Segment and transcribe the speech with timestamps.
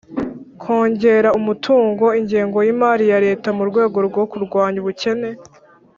[0.61, 5.29] kongera umutungo, ingengo y'imali ya leta mu rwego rwo kurwanya ubukene.